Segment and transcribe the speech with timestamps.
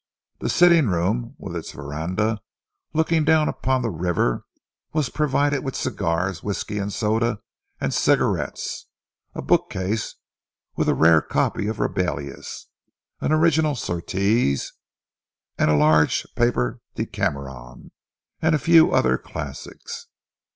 [0.39, 2.41] The sitting room, with its veranda
[2.91, 4.45] looking down upon the river,
[4.93, 7.37] was provided with cigars, whisky and soda
[7.79, 8.87] and cigarettes;
[9.35, 10.15] a bookcase,
[10.75, 12.41] with a rare copy of Rabelais,
[13.19, 14.73] an original Surtees,
[15.59, 17.91] a large paper Decameron,
[18.41, 20.07] and a few other classics.